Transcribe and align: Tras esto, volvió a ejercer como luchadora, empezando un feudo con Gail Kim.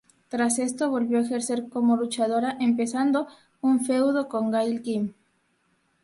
Tras 0.29 0.57
esto, 0.57 0.89
volvió 0.89 1.19
a 1.19 1.21
ejercer 1.21 1.69
como 1.69 1.95
luchadora, 1.95 2.57
empezando 2.59 3.27
un 3.61 3.85
feudo 3.85 4.27
con 4.29 4.49
Gail 4.49 4.81
Kim. 4.81 5.13